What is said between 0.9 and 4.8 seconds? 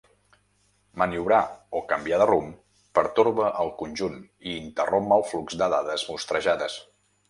Maniobrar, o canviar de rumb, pertorba el conjunt i